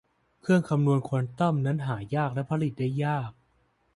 [0.41, 3.31] เครื่องคำนวณควอนตัมทั้งนั้นหายากและผลิตได้ยาก